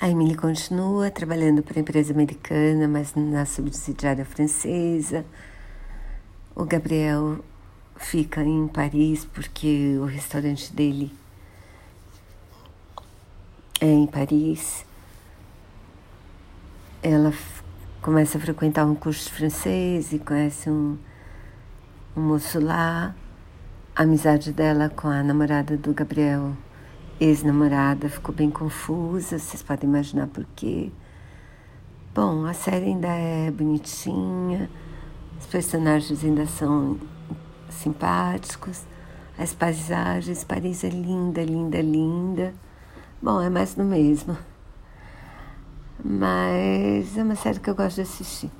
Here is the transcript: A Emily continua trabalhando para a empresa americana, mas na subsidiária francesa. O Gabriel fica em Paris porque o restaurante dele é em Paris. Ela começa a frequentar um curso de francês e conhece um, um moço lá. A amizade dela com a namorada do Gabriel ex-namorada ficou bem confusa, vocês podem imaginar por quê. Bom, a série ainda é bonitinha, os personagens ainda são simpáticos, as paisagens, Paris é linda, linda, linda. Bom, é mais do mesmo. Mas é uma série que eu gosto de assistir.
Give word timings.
A 0.00 0.08
Emily 0.08 0.36
continua 0.36 1.10
trabalhando 1.10 1.60
para 1.60 1.76
a 1.76 1.80
empresa 1.80 2.12
americana, 2.12 2.86
mas 2.86 3.16
na 3.16 3.44
subsidiária 3.44 4.24
francesa. 4.24 5.26
O 6.54 6.64
Gabriel 6.64 7.44
fica 7.96 8.40
em 8.44 8.68
Paris 8.68 9.24
porque 9.24 9.98
o 10.00 10.04
restaurante 10.04 10.72
dele 10.72 11.12
é 13.80 13.86
em 13.86 14.06
Paris. 14.06 14.86
Ela 17.02 17.32
começa 18.00 18.38
a 18.38 18.40
frequentar 18.40 18.86
um 18.86 18.94
curso 18.94 19.24
de 19.24 19.32
francês 19.32 20.12
e 20.12 20.20
conhece 20.20 20.70
um, 20.70 20.96
um 22.16 22.20
moço 22.20 22.60
lá. 22.60 23.16
A 23.96 24.04
amizade 24.04 24.52
dela 24.52 24.88
com 24.88 25.08
a 25.08 25.24
namorada 25.24 25.76
do 25.76 25.92
Gabriel 25.92 26.56
ex-namorada 27.20 28.08
ficou 28.08 28.34
bem 28.34 28.50
confusa, 28.50 29.38
vocês 29.38 29.62
podem 29.62 29.88
imaginar 29.88 30.28
por 30.28 30.44
quê. 30.54 30.90
Bom, 32.14 32.44
a 32.44 32.52
série 32.52 32.86
ainda 32.86 33.08
é 33.08 33.50
bonitinha, 33.50 34.70
os 35.38 35.46
personagens 35.46 36.24
ainda 36.24 36.46
são 36.46 36.98
simpáticos, 37.70 38.84
as 39.38 39.52
paisagens, 39.54 40.44
Paris 40.44 40.82
é 40.82 40.88
linda, 40.88 41.42
linda, 41.42 41.80
linda. 41.80 42.54
Bom, 43.22 43.40
é 43.40 43.48
mais 43.48 43.74
do 43.74 43.84
mesmo. 43.84 44.36
Mas 46.04 47.16
é 47.16 47.22
uma 47.22 47.36
série 47.36 47.60
que 47.60 47.70
eu 47.70 47.74
gosto 47.74 47.96
de 47.96 48.02
assistir. 48.02 48.50